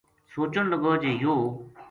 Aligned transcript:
سوچن 0.31 0.65
لگو 0.71 0.93
جی 1.01 1.11
یوہ 1.21 1.37